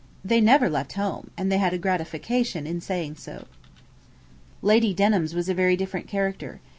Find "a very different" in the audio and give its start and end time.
5.47-6.07